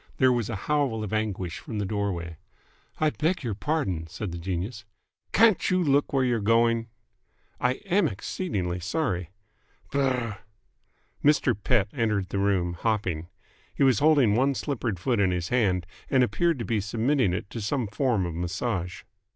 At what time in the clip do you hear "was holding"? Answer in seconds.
13.83-14.33